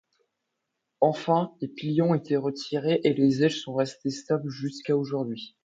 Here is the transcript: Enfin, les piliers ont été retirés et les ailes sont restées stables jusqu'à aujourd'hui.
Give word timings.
Enfin, 0.99 1.53
les 1.61 1.67
piliers 1.67 2.01
ont 2.01 2.15
été 2.15 2.35
retirés 2.35 3.01
et 3.03 3.13
les 3.13 3.43
ailes 3.43 3.51
sont 3.51 3.75
restées 3.75 4.09
stables 4.09 4.49
jusqu'à 4.49 4.97
aujourd'hui. 4.97 5.55